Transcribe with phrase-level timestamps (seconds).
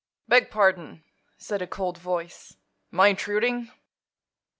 [0.27, 1.03] "Beg pardon,"
[1.37, 2.55] said a cold voice;
[2.91, 3.71] "am I intruding?"